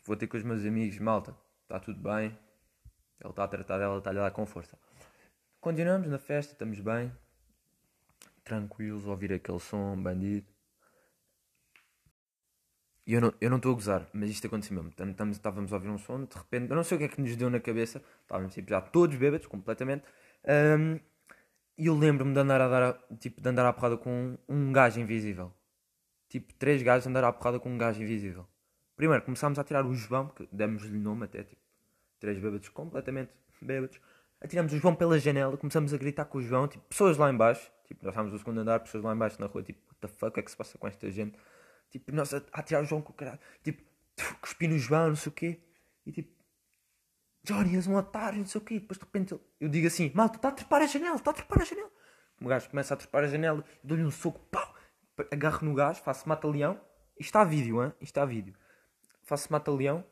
Vou 0.05 0.17
ter 0.17 0.26
com 0.26 0.38
os 0.38 0.43
meus 0.43 0.64
amigos. 0.64 0.99
Malta. 0.99 1.37
Está 1.62 1.79
tudo 1.79 2.00
bem. 2.00 2.37
Ele 3.21 3.31
está 3.31 3.45
a 3.45 3.49
tratar 3.49 3.79
dela, 3.79 3.99
está-lhe 3.99 4.19
a 4.19 4.23
dar 4.23 4.31
com 4.31 4.47
força. 4.47 4.79
Continuamos 5.61 6.09
na 6.09 6.19
festa, 6.19 6.55
estamos 6.55 6.81
bem. 6.81 7.12
Tranquilos, 8.43 9.07
ouvir 9.07 9.35
aquele 9.35 9.61
som 9.61 10.02
bandido. 10.02 10.47
E 13.07 13.12
eu 13.12 13.21
não 13.21 13.29
estou 13.29 13.50
não 13.50 13.57
a 13.57 13.75
gozar, 13.75 14.09
mas 14.14 14.31
isto 14.31 14.47
aconteceu 14.47 14.75
mesmo. 14.75 14.88
Estamos, 14.88 15.37
estávamos 15.37 15.73
a 15.73 15.76
ouvir 15.76 15.90
um 15.90 15.99
som, 15.99 16.25
de 16.25 16.35
repente, 16.35 16.71
eu 16.71 16.76
não 16.76 16.85
sei 16.85 16.97
o 16.97 16.99
que 16.99 17.05
é 17.05 17.09
que 17.09 17.21
nos 17.21 17.37
deu 17.37 17.50
na 17.50 17.61
cabeça, 17.61 18.02
estávamos 18.23 18.55
tipo, 18.55 18.71
já 18.71 18.81
todos 18.81 19.17
bêbados, 19.17 19.47
completamente. 19.47 20.05
Um, 20.45 20.99
e 21.81 21.87
eu 21.87 21.97
lembro-me 21.97 22.35
de 22.35 22.39
andar 22.39 22.61
a 22.61 22.69
dar, 22.69 22.99
tipo, 23.19 23.41
de 23.41 23.49
andar 23.49 23.65
à 23.65 23.73
porrada 23.73 23.97
com 23.97 24.37
um, 24.47 24.71
gajo 24.71 25.01
invisível. 25.01 25.51
Tipo, 26.29 26.53
três 26.53 26.83
gajos 26.83 27.07
andar 27.07 27.25
à 27.25 27.33
porrada 27.33 27.59
com 27.59 27.71
um 27.71 27.79
gajo 27.79 28.03
invisível. 28.03 28.47
Primeiro 28.95 29.25
começámos 29.25 29.59
a 29.59 29.65
tirar 29.65 29.87
o 29.87 29.95
João, 29.95 30.29
que 30.29 30.47
demos-lhe 30.53 30.99
nome 30.99 31.25
até, 31.25 31.43
tipo, 31.43 31.63
três 32.19 32.39
bêbados 32.39 32.69
completamente 32.69 33.33
bêbados. 33.63 33.99
Atiramos 34.43 34.75
o 34.75 34.79
João 34.79 34.95
pela 34.95 35.19
janela, 35.19 35.57
começamos 35.57 35.95
a 35.95 35.97
gritar 35.97 36.27
com 36.27 36.37
o 36.37 36.43
João, 36.43 36.69
tipo, 36.69 36.85
pessoas 36.87 37.17
lá 37.17 37.31
embaixo. 37.31 37.73
Tipo, 37.87 38.05
nós 38.05 38.13
estávamos 38.13 38.35
no 38.35 38.39
segundo 38.39 38.61
andar, 38.61 38.81
pessoas 38.81 39.03
lá 39.03 39.15
embaixo 39.15 39.41
na 39.41 39.47
rua, 39.47 39.63
tipo, 39.63 39.81
what 39.89 40.01
the 40.03 40.09
fuck, 40.09 40.37
o 40.37 40.41
é 40.41 40.43
que 40.43 40.51
se 40.51 40.57
passa 40.59 40.77
com 40.77 40.87
esta 40.87 41.11
gente? 41.11 41.39
Tipo, 41.91 42.13
nós 42.13 42.35
a, 42.35 42.43
a 42.53 42.63
tirar 42.63 42.83
o 42.83 42.85
João 42.85 43.01
com 43.01 43.13
o 43.13 43.15
caralho. 43.15 43.41
Tipo, 43.65 43.83
cuspi 44.43 44.69
no 44.69 44.79
João, 44.79 45.09
não 45.09 45.17
sei 45.17 45.31
o 45.31 45.35
quê. 45.35 45.61
E 46.05 46.13
tipo, 46.13 46.31
Johnny, 47.50 47.75
és 47.75 47.88
um 47.88 47.97
otário, 47.97 48.38
não 48.38 48.47
sei 48.47 48.61
o 48.61 48.64
quê. 48.64 48.78
Depois 48.78 48.97
de 48.97 49.04
repente 49.04 49.33
eu 49.33 49.69
digo 49.69 49.88
assim, 49.88 50.12
malta, 50.14 50.37
está 50.37 50.49
a 50.49 50.52
trepar 50.52 50.83
a 50.83 50.87
janela, 50.87 51.16
está 51.16 51.33
a 51.33 51.35
trepar 51.35 51.61
a 51.61 51.64
janela. 51.64 51.90
O 52.40 52.47
gajo 52.47 52.71
começa 52.71 52.95
a 52.95 52.97
trepar 52.97 53.25
a 53.25 53.26
janela, 53.26 53.64
dou-lhe 53.83 54.04
um 54.04 54.11
soco, 54.11 54.38
pau, 54.50 54.75
agarro 55.33 55.66
no 55.66 55.75
gajo, 55.75 56.00
faço 56.00 56.28
mata-leão. 56.28 56.80
Isto 57.19 57.28
está 57.28 57.40
a 57.40 57.45
vídeo, 57.45 57.83
hein? 57.83 57.92
Isto 58.00 58.04
está 58.04 58.23
a 58.23 58.26
vídeo. 58.26 58.54
Faço 59.25 59.52
mata-leão. 59.52 60.04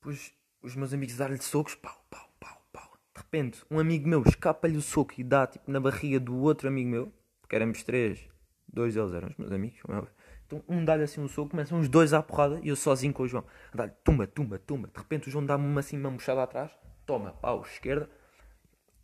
Depois 0.00 0.34
os 0.60 0.74
meus 0.74 0.92
amigos 0.92 1.16
dar-lhe 1.16 1.38
socos, 1.38 1.76
pau, 1.76 2.04
pau, 2.10 2.28
pau, 2.40 2.66
pau. 2.72 2.92
De 3.14 3.20
repente, 3.20 3.64
um 3.70 3.78
amigo 3.78 4.08
meu 4.08 4.22
escapa-lhe 4.26 4.76
o 4.76 4.82
soco 4.82 5.14
e 5.16 5.24
dá 5.24 5.46
tipo 5.46 5.70
na 5.70 5.78
barriga 5.80 6.18
do 6.18 6.36
outro 6.36 6.68
amigo 6.68 6.90
meu, 6.90 7.12
porque 7.40 7.54
éramos 7.54 7.82
três, 7.84 8.28
dois 8.68 8.94
deles 8.94 9.14
eram 9.14 9.28
os 9.28 9.36
meus 9.36 9.52
amigos, 9.52 9.80
Então 10.52 10.62
um 10.68 10.84
dá-lhe 10.84 11.04
assim 11.04 11.18
um 11.18 11.28
soco, 11.28 11.48
começam 11.48 11.80
os 11.80 11.88
dois 11.88 12.12
à 12.12 12.22
porrada 12.22 12.60
e 12.62 12.68
eu 12.68 12.76
sozinho 12.76 13.14
com 13.14 13.22
o 13.22 13.28
João. 13.28 13.42
Dá-lhe 13.74 13.92
tumba, 14.04 14.26
tumba, 14.26 14.58
tumba. 14.58 14.88
De 14.88 14.98
repente 14.98 15.28
o 15.28 15.30
João 15.30 15.46
dá-me 15.46 15.78
assim 15.78 15.96
uma 15.96 16.10
mochada 16.10 16.42
atrás, 16.42 16.70
toma, 17.06 17.32
pau, 17.32 17.62
esquerda. 17.62 18.10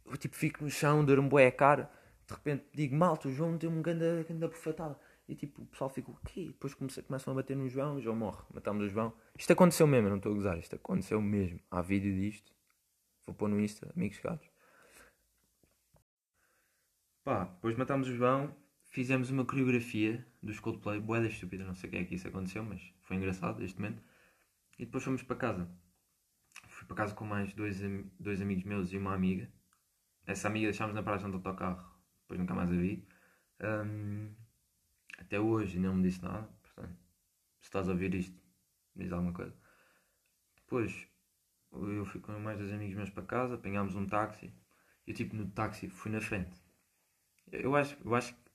Eu 0.04 0.16
tipo 0.18 0.36
fico 0.36 0.62
no 0.62 0.70
chão, 0.70 1.02
dou-me 1.02 1.26
bué 1.26 1.46
a 1.46 1.52
cara. 1.52 1.90
De 2.26 2.34
repente 2.34 2.66
digo, 2.74 2.94
malta, 2.94 3.28
o 3.28 3.32
João 3.32 3.56
deu-me 3.56 3.78
um 3.78 3.82
ganda, 3.82 4.26
ganda 4.28 4.46
bufatada. 4.46 4.98
E 5.26 5.34
tipo, 5.34 5.62
o 5.62 5.66
pessoal 5.66 5.88
fica, 5.88 6.10
o 6.10 6.16
quê? 6.26 6.46
Depois 6.48 6.74
comecei, 6.74 7.02
começam 7.02 7.32
a 7.32 7.36
bater 7.36 7.56
no 7.56 7.66
João, 7.66 7.96
o 7.96 8.00
João 8.00 8.16
morre. 8.16 8.42
Matamos 8.52 8.84
o 8.84 8.88
João. 8.90 9.12
Isto 9.38 9.52
aconteceu 9.54 9.86
mesmo, 9.86 10.06
eu 10.06 10.10
não 10.10 10.16
estou 10.18 10.32
a 10.32 10.34
gozar. 10.34 10.58
Isto 10.58 10.76
aconteceu 10.76 11.20
mesmo. 11.20 11.60
Há 11.70 11.80
vídeo 11.80 12.14
disto. 12.14 12.52
Vou 13.26 13.34
pôr 13.34 13.48
no 13.48 13.58
Insta, 13.58 13.90
amigos 13.96 14.18
caros. 14.18 14.46
Pá, 17.24 17.44
depois 17.44 17.76
matámos 17.76 18.08
o 18.08 18.14
João, 18.14 18.54
fizemos 18.98 19.30
uma 19.30 19.44
coreografia 19.44 20.26
dos 20.42 20.58
Coldplay, 20.58 20.98
boeda 20.98 21.28
estúpida, 21.28 21.64
não 21.64 21.72
sei 21.72 21.86
o 21.86 21.92
que 21.92 21.98
é 21.98 22.04
que 22.04 22.16
isso 22.16 22.26
aconteceu, 22.26 22.64
mas 22.64 22.82
foi 23.02 23.16
engraçado 23.16 23.62
este 23.62 23.80
momento. 23.80 24.02
E 24.76 24.84
depois 24.84 25.04
fomos 25.04 25.22
para 25.22 25.36
casa. 25.36 25.70
Fui 26.66 26.84
para 26.84 26.96
casa 26.96 27.14
com 27.14 27.24
mais 27.24 27.54
dois, 27.54 27.80
dois 28.18 28.42
amigos 28.42 28.64
meus 28.64 28.92
e 28.92 28.98
uma 28.98 29.14
amiga. 29.14 29.48
Essa 30.26 30.48
amiga 30.48 30.66
deixámos 30.66 30.96
na 30.96 31.02
paragem 31.04 31.30
do 31.30 31.36
autocarro, 31.36 31.88
depois 32.22 32.40
nunca 32.40 32.54
mais 32.54 32.72
a 32.72 32.74
vi. 32.74 33.06
Um, 33.60 34.34
até 35.16 35.38
hoje 35.38 35.78
não 35.78 35.94
me 35.94 36.02
disse 36.02 36.20
nada, 36.20 36.48
portanto, 36.60 36.98
se 37.60 37.66
estás 37.66 37.88
a 37.88 37.92
ouvir 37.92 38.12
isto, 38.16 38.42
diz 38.96 39.12
alguma 39.12 39.32
coisa. 39.32 39.54
Depois 40.56 41.06
eu 41.70 42.04
fui 42.04 42.20
com 42.20 42.36
mais 42.40 42.58
dois 42.58 42.72
amigos 42.72 42.96
meus 42.96 43.10
para 43.10 43.22
casa, 43.22 43.54
apanhámos 43.54 43.94
um 43.94 44.08
táxi. 44.08 44.52
Eu 45.06 45.14
tipo 45.14 45.36
no 45.36 45.48
táxi 45.52 45.88
fui 45.88 46.10
na 46.10 46.20
frente 46.20 46.60
eu 47.52 47.74
acho, 47.74 47.96
eu 48.04 48.14
acho 48.14 48.34
que. 48.34 48.47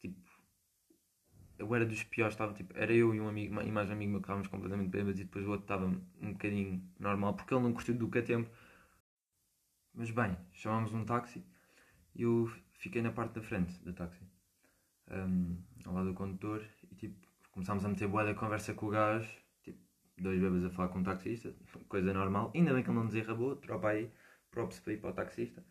Eu 1.63 1.75
era 1.75 1.85
dos 1.85 2.03
piores, 2.03 2.33
estava 2.33 2.53
tipo. 2.53 2.77
Era 2.77 2.91
eu 2.93 3.15
e 3.15 3.21
um 3.21 3.27
amigo, 3.27 3.61
e 3.61 3.71
mais 3.71 3.89
um 3.89 3.93
amigo 3.93 4.11
meu 4.11 4.19
que 4.19 4.25
estávamos 4.25 4.47
completamente 4.49 4.89
bêbados 4.89 5.19
e 5.19 5.23
depois 5.23 5.45
o 5.45 5.51
outro 5.51 5.63
estava 5.63 5.85
um 5.85 6.33
bocadinho 6.33 6.83
normal 6.99 7.33
porque 7.35 7.53
ele 7.53 7.63
não 7.63 7.71
curtiu 7.73 7.95
do 7.95 8.09
que 8.09 8.19
a 8.19 8.21
tempo. 8.23 8.49
Mas 9.93 10.11
bem, 10.11 10.37
chamámos 10.51 10.93
um 10.93 11.05
táxi 11.05 11.43
e 12.15 12.23
eu 12.23 12.51
fiquei 12.73 13.01
na 13.01 13.11
parte 13.11 13.35
da 13.35 13.41
frente 13.41 13.73
do 13.83 13.93
táxi, 13.93 14.21
um, 15.09 15.57
ao 15.85 15.93
lado 15.93 16.09
do 16.09 16.13
condutor, 16.13 16.65
e 16.91 16.95
tipo, 16.95 17.15
começámos 17.51 17.85
a 17.85 17.89
meter 17.89 18.07
boa 18.07 18.25
da 18.25 18.33
conversa 18.33 18.73
com 18.73 18.87
o 18.87 18.89
gajo, 18.89 19.29
tipo, 19.63 19.79
dois 20.17 20.39
bebês 20.41 20.65
a 20.65 20.69
falar 20.69 20.89
com 20.89 20.99
um 20.99 21.03
taxista, 21.03 21.55
coisa 21.87 22.13
normal. 22.13 22.51
Ainda 22.53 22.73
bem 22.73 22.83
que 22.83 22.89
ele 22.89 22.97
não 22.97 23.05
nos 23.05 23.15
enrabou, 23.15 23.55
tropa 23.55 23.89
aí, 23.89 24.11
props 24.51 24.79
para 24.81 24.93
ir 24.93 24.97
para 24.97 25.11
o 25.11 25.13
taxista. 25.13 25.63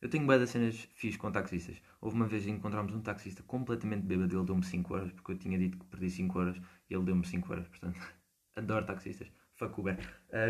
Eu 0.00 0.08
tenho 0.08 0.26
boas 0.26 0.48
cenas 0.48 0.88
fiz 0.94 1.16
com 1.16 1.30
taxistas. 1.32 1.82
Houve 2.00 2.16
uma 2.16 2.26
vez 2.26 2.44
que 2.44 2.50
encontramos 2.50 2.94
um 2.94 3.00
taxista 3.00 3.42
completamente 3.42 4.02
bêbado, 4.02 4.36
ele 4.36 4.46
deu-me 4.46 4.64
5 4.64 4.94
horas, 4.94 5.12
porque 5.12 5.32
eu 5.32 5.38
tinha 5.38 5.58
dito 5.58 5.76
que 5.76 5.84
perdi 5.86 6.10
5 6.10 6.38
horas 6.38 6.56
e 6.88 6.94
ele 6.94 7.04
deu-me 7.04 7.26
5 7.26 7.52
horas, 7.52 7.66
portanto, 7.66 7.98
adoro 8.54 8.86
taxistas. 8.86 9.28
Fuck 9.56 9.80
Uber. 9.80 9.98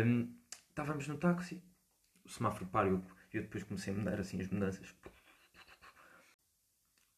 Um, 0.05 0.35
estávamos 0.69 1.07
no 1.07 1.17
táxi, 1.17 1.63
o 2.23 2.29
semáforo 2.29 2.67
parou 2.67 3.03
e 3.33 3.37
eu 3.37 3.43
depois 3.43 3.63
comecei 3.63 3.91
a 3.93 3.97
mudar 3.97 4.19
assim 4.19 4.39
as 4.39 4.47
mudanças. 4.49 4.95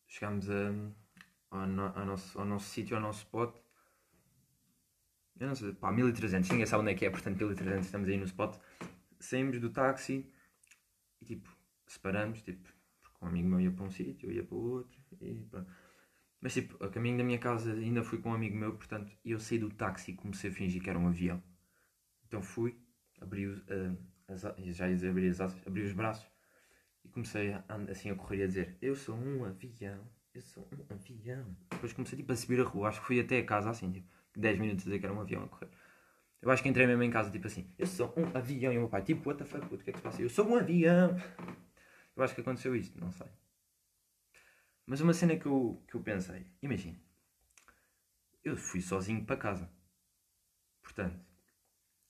Chegámos 0.07 0.50
a, 0.50 0.73
ao, 1.50 1.67
no, 1.67 1.83
ao 1.83 2.05
nosso, 2.05 2.39
ao 2.39 2.45
nosso 2.45 2.69
sítio, 2.69 2.95
ao 2.95 3.01
nosso 3.01 3.19
spot. 3.19 3.53
Eu 5.38 5.47
não 5.47 5.55
sei, 5.55 5.73
pá, 5.73 5.91
1300, 5.91 6.50
ninguém 6.50 6.65
sabe 6.65 6.81
onde 6.81 6.91
é 6.91 6.95
que 6.95 7.05
é, 7.05 7.09
portanto 7.09 7.38
1300 7.38 7.85
estamos 7.85 8.07
aí 8.07 8.17
no 8.17 8.25
spot. 8.25 8.57
Saímos 9.19 9.59
do 9.59 9.69
táxi 9.69 10.31
e 11.19 11.25
tipo, 11.25 11.60
separamos, 11.91 12.41
tipo, 12.41 12.69
porque 13.01 13.25
um 13.25 13.27
amigo 13.27 13.48
meu 13.50 13.60
ia 13.60 13.71
para 13.71 13.86
um 13.86 13.91
sítio, 13.91 14.29
eu 14.29 14.33
ia 14.33 14.43
para 14.43 14.55
o 14.55 14.71
outro, 14.71 14.98
e 15.21 15.45
pronto. 15.50 15.69
Mas 16.39 16.53
tipo, 16.53 16.83
a 16.83 16.89
caminho 16.89 17.17
da 17.17 17.24
minha 17.24 17.38
casa 17.38 17.74
ainda 17.74 18.03
fui 18.03 18.17
com 18.19 18.29
um 18.29 18.33
amigo 18.33 18.57
meu, 18.57 18.75
portanto, 18.75 19.12
eu 19.24 19.39
saí 19.39 19.60
do 19.60 19.69
táxi 19.69 20.12
e 20.12 20.15
comecei 20.15 20.50
a 20.50 20.53
fingir 20.53 20.81
que 20.81 20.89
era 20.89 20.98
um 20.98 21.07
avião. 21.07 21.41
Então 22.25 22.41
fui, 22.41 22.79
abri 23.19 23.45
os, 23.45 23.60
uh, 23.60 23.98
as, 24.27 24.41
já 24.75 24.88
ia 24.88 24.95
dizer, 24.95 25.10
abri 25.10 25.27
as 25.27 25.39
abri 25.39 25.83
os 25.83 25.93
braços 25.93 26.27
e 27.03 27.10
comecei 27.10 27.53
a, 27.53 27.63
assim 27.89 28.10
a 28.10 28.15
correr 28.15 28.38
e 28.38 28.43
a 28.43 28.48
dizer: 28.48 28.77
Eu 28.81 28.95
sou 28.95 29.15
um 29.15 29.45
avião, 29.45 30.07
eu 30.33 30.41
sou 30.41 30.67
um 30.71 30.93
avião. 30.93 31.55
Depois 31.69 31.93
comecei 31.93 32.17
tipo 32.17 32.31
a 32.31 32.36
subir 32.36 32.60
a 32.60 32.63
rua, 32.63 32.89
acho 32.89 33.01
que 33.01 33.07
fui 33.07 33.19
até 33.19 33.38
a 33.38 33.45
casa 33.45 33.69
assim, 33.69 33.91
tipo, 33.91 34.07
10 34.36 34.60
minutos 34.60 34.83
a 34.83 34.86
dizer 34.86 35.00
que 35.00 35.05
era 35.05 35.13
um 35.13 35.21
avião 35.21 35.43
a 35.43 35.48
correr. 35.48 35.69
Eu 36.41 36.50
acho 36.50 36.63
que 36.63 36.69
entrei 36.69 36.88
mesmo 36.88 37.03
em 37.03 37.12
casa, 37.12 37.29
tipo 37.29 37.45
assim: 37.45 37.67
Eu 37.77 37.86
sou 37.86 38.12
um 38.17 38.36
avião. 38.36 38.74
E 38.74 38.77
o 38.77 38.81
meu 38.81 38.89
pai, 38.89 39.03
tipo, 39.03 39.29
what 39.29 39.38
the 39.38 39.45
fuck, 39.45 39.63
o 39.74 39.77
que 39.77 39.91
é 39.91 39.93
que 39.93 40.00
se 40.00 40.03
passa? 40.03 40.21
Eu 40.21 40.29
sou 40.29 40.48
um 40.48 40.55
avião. 40.55 41.15
Eu 42.15 42.23
acho 42.23 42.35
que 42.35 42.41
aconteceu 42.41 42.75
isto, 42.75 42.99
não 42.99 43.11
sei. 43.11 43.27
Mas 44.85 45.01
uma 45.01 45.13
cena 45.13 45.37
que 45.37 45.45
eu, 45.45 45.83
que 45.87 45.95
eu 45.95 46.01
pensei, 46.01 46.45
imagina, 46.61 46.99
eu 48.43 48.57
fui 48.57 48.81
sozinho 48.81 49.25
para 49.25 49.37
casa. 49.37 49.71
Portanto, 50.81 51.19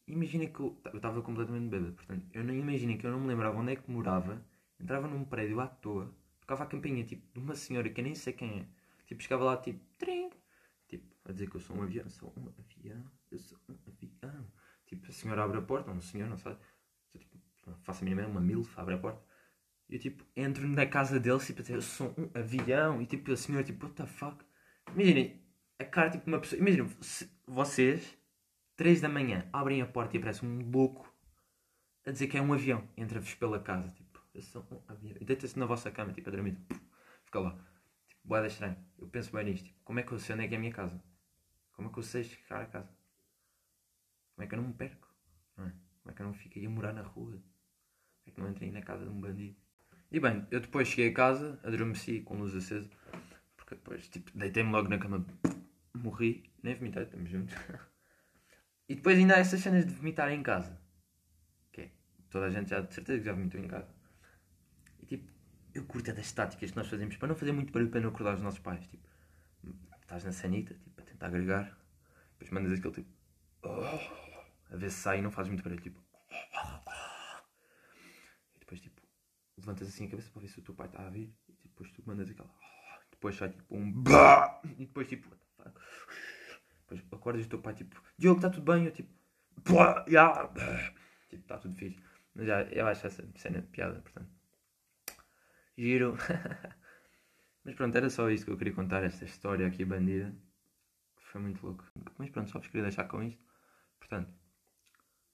imagina 0.08 0.48
que 0.48 0.60
eu 0.60 0.81
estava 0.93 1.22
completamente 1.22 1.70
bêbado. 1.70 1.93
Portanto, 1.93 2.25
eu 2.34 2.43
não 2.43 2.53
imagina 2.53 2.98
que 2.98 3.05
eu 3.05 3.12
não 3.12 3.20
me 3.20 3.27
lembrava 3.27 3.58
onde 3.58 3.74
é 3.74 3.75
que 3.75 3.91
morava, 3.91 4.43
entrava 4.79 5.08
num 5.08 5.24
prédio 5.25 5.60
à 5.60 5.67
toa, 5.67 6.13
tocava 6.39 6.63
a 6.63 6.67
campainha 6.67 7.03
tipo 7.05 7.31
de 7.34 7.39
uma 7.39 7.55
senhora 7.55 7.89
que 7.89 8.00
eu 8.00 8.03
nem 8.03 8.15
sei 8.15 8.34
quem 8.34 8.62
é. 8.62 8.67
Tipo, 9.05 9.22
chegava 9.22 9.43
lá 9.43 9.58
tipo, 9.58 9.84
trim, 9.98 10.31
tipo, 10.88 11.05
a 11.25 11.31
dizer 11.31 11.50
que 11.50 11.58
eu 11.58 11.62
sou 11.62 11.75
um 11.77 11.84
avião, 11.84 12.10
sou 12.10 12.34
um 12.38 12.48
avião, 12.48 13.05
eu 13.29 13.39
sou 13.39 13.60
um 13.70 13.77
avião. 13.88 14.48
Tipo, 14.86 15.08
a 15.08 15.12
senhora 15.12 15.43
abre 15.43 15.58
a 15.58 15.62
porta, 15.62 15.91
um 15.91 16.01
senhor, 16.01 16.27
não 16.29 16.38
sei. 16.38 16.58
Tipo, 17.12 17.38
faço 17.84 18.01
a 18.01 18.05
minha 18.05 18.15
mãe, 18.15 18.25
uma 18.25 18.41
milf, 18.41 18.77
abre 18.77 18.96
a 18.96 18.98
porta. 18.98 19.22
Eu 19.92 20.00
tipo, 20.00 20.26
entro 20.38 20.66
na 20.70 20.86
casa 20.86 21.20
dele, 21.20 21.40
tipo, 21.40 21.62
eu 21.70 21.82
sou 21.82 22.16
um 22.18 22.32
avião, 22.34 23.02
e 23.02 23.06
tipo, 23.06 23.30
a 23.34 23.36
senhora, 23.36 23.64
tipo, 23.64 23.86
what 23.86 23.96
the 23.98 24.06
fuck? 24.08 24.44
Imaginem, 24.94 25.44
a 25.78 25.84
cara, 25.84 26.10
tipo, 26.10 26.28
uma 26.28 26.40
pessoa. 26.40 26.60
Imaginem, 26.62 26.90
vocês, 27.46 28.18
3 28.78 29.02
da 29.02 29.10
manhã, 29.10 29.50
abrem 29.52 29.82
a 29.82 29.86
porta 29.86 30.16
e 30.16 30.20
aparece 30.20 30.46
um 30.46 30.72
louco 30.72 31.14
a 32.06 32.12
dizer 32.12 32.28
que 32.28 32.38
é 32.38 32.42
um 32.42 32.54
avião. 32.54 32.88
Entra-vos 32.96 33.36
pela 33.36 33.60
casa, 33.60 33.94
tipo, 33.94 34.26
eu 34.34 34.42
sou 34.42 34.66
um 34.72 34.80
avião. 34.88 35.18
E 35.20 35.26
deita-se 35.26 35.60
na 35.60 35.66
vossa 35.66 35.92
cama, 35.92 36.14
tipo, 36.14 36.30
a 36.30 36.32
dormir, 36.32 36.56
tipo, 36.56 36.76
fica 37.26 37.40
lá. 37.42 37.52
Tipo, 38.08 38.22
boada 38.24 38.48
estranho. 38.48 38.78
Eu 38.98 39.10
penso 39.10 39.34
bem 39.34 39.44
nisto, 39.44 39.66
tipo, 39.66 39.80
como 39.84 40.00
é 40.00 40.04
que 40.04 40.12
eu 40.14 40.20
sei 40.20 40.36
onde 40.36 40.46
é 40.46 40.48
que 40.48 40.54
é 40.54 40.58
a 40.58 40.62
minha 40.62 40.72
casa? 40.72 41.04
Como 41.74 41.90
é 41.90 41.92
que 41.92 42.00
eu 42.00 42.04
sei 42.04 42.24
chegar 42.24 42.62
a 42.62 42.66
casa? 42.66 42.96
Como 44.36 44.46
é 44.46 44.48
que 44.48 44.56
eu 44.56 44.62
não 44.62 44.70
me 44.70 44.74
perco? 44.74 45.14
Não 45.58 45.66
é? 45.66 45.74
Como 46.02 46.12
é 46.12 46.14
que 46.14 46.22
eu 46.22 46.26
não 46.28 46.34
fico 46.34 46.58
aí 46.58 46.66
a 46.66 46.70
morar 46.70 46.94
na 46.94 47.02
rua? 47.02 47.34
Como 47.34 48.28
é 48.28 48.32
que 48.32 48.40
não 48.40 48.50
entrei 48.50 48.72
na 48.72 48.82
casa 48.82 49.04
de 49.04 49.12
um 49.12 49.20
bandido? 49.20 49.60
E 50.12 50.20
bem, 50.20 50.46
eu 50.51 50.60
depois 50.60 50.89
cheguei 50.89 51.10
a 51.10 51.13
casa, 51.13 51.58
adormeci 51.63 52.20
com 52.20 52.36
luz 52.36 52.53
acesa, 52.53 52.89
porque 53.56 53.75
depois, 53.75 54.10
tipo, 54.10 54.30
deitei-me 54.38 54.70
logo 54.70 54.89
na 54.89 54.98
cama, 54.98 55.25
morri, 55.96 56.51
nem 56.62 56.75
vomitei, 56.75 57.03
estamos 57.03 57.30
juntos. 57.30 57.56
e 58.89 58.96
depois 58.96 59.18
ainda 59.18 59.36
há 59.36 59.39
essas 59.39 59.62
cenas 59.62 59.86
de 59.86 59.94
vomitar 59.94 60.30
em 60.30 60.44
casa, 60.44 60.77
que 61.72 61.84
é, 61.84 61.91
toda 62.30 62.48
a 62.48 62.50
gente 62.50 62.70
já, 62.70 62.82
de 62.82 62.94
certeza 62.94 63.20
que 63.20 63.25
já 63.25 63.32
vomitou 63.32 63.62
em 63.62 63.70
casa. 63.70 63.96
E 65.00 65.06
tipo, 65.06 65.32
eu 65.74 65.86
curto 65.86 66.13
das 66.13 66.30
táticas 66.34 66.72
que 66.72 66.75
nós 66.75 66.89
fazemos 66.89 67.15
para 67.15 67.30
não 67.30 67.36
fazer 67.36 67.53
muito 67.53 67.72
barulho, 67.72 67.89
para 67.89 68.01
não 68.01 68.10
acordar 68.10 68.36
os 68.36 68.41
nossos 68.41 68.60
pais, 68.60 68.86
tipo, 68.88 69.08
estás 70.01 70.25
na 70.25 70.34
sanita, 70.34 70.74
tipo, 70.74 71.00
a 71.00 71.06
tentar 71.06 71.27
agregar, 71.27 71.77
depois 72.34 72.51
mandas 72.51 72.77
aquele 72.77 72.96
tipo, 72.96 73.10
oh, 73.63 74.74
a 74.74 74.75
ver 74.75 74.91
se 74.91 74.98
sai 74.98 75.20
e 75.20 75.22
não 75.22 75.32
fazes 75.32 75.50
muito 75.50 75.63
barulho, 75.63 75.82
tipo, 75.82 76.03
levantas 79.62 79.88
assim 79.88 80.06
a 80.06 80.10
cabeça 80.10 80.30
para 80.32 80.41
ver 80.41 80.48
se 80.48 80.60
o 80.60 80.63
teu 80.63 80.75
pai 80.75 80.88
está 80.88 81.06
a 81.06 81.10
vir 81.10 81.34
e 81.48 81.68
depois 81.68 81.89
tu 81.91 82.03
mandas 82.06 82.30
aquela. 82.30 82.53
Depois 83.12 83.36
sai 83.36 83.50
tipo 83.50 83.75
um 83.75 83.91
bah! 83.91 84.62
E 84.65 84.86
depois 84.86 85.08
tipo? 85.08 85.30
Depois 86.82 87.03
acordas 87.12 87.44
e 87.44 87.46
o 87.46 87.50
teu 87.50 87.60
pai 87.60 87.74
tipo, 87.74 88.01
Diogo, 88.18 88.39
está 88.39 88.50
tudo 88.50 88.72
bem? 88.72 88.86
Eu 88.86 88.91
tipo, 88.91 89.10
bah! 89.70 90.06
Yeah! 90.08 90.48
Tipo, 91.30 91.41
está 91.44 91.58
tudo 91.58 91.75
fixe. 91.75 92.01
Mas 92.36 92.48
já, 92.48 92.63
eu 92.63 92.88
acho 92.88 93.08
essa 93.08 93.27
cena 93.36 93.62
piada, 93.62 94.01
portanto. 94.01 94.30
Giro. 95.77 96.18
Mas 97.63 97.75
pronto, 97.75 97.96
era 97.96 98.10
só 98.10 98.30
isso 98.30 98.46
que 98.46 98.51
eu 98.51 98.58
queria 98.58 98.74
contar, 98.74 99.03
esta 99.03 99.25
história 99.25 99.68
aqui 99.68 99.86
bandida. 99.86 100.36
Foi 101.32 101.39
muito 101.41 101.65
louco. 101.65 101.86
Mas 102.18 102.30
pronto, 102.30 102.50
só 102.50 102.60
vos 102.60 102.68
queria 102.68 102.84
deixar 102.84 103.06
com 103.06 103.24
isto. 103.24 103.41
Portanto, 104.00 104.34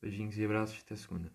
beijinhos 0.02 0.38
e 0.38 0.46
abraços, 0.46 0.82
até 0.84 0.96
segunda. 0.96 1.32